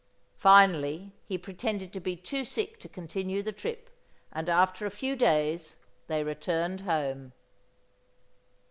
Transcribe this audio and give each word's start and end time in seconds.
Finally, 0.39 1.11
he 1.27 1.37
pretended 1.37 1.93
to 1.93 1.99
be 1.99 2.15
too 2.15 2.43
sick 2.43 2.79
to 2.79 2.89
continue 2.89 3.43
the 3.43 3.51
trip 3.51 3.91
and 4.31 4.49
after 4.49 4.87
a 4.87 4.89
few 4.89 5.15
days 5.15 5.75
they 6.07 6.23
returned 6.23 6.81
home. 6.81 7.33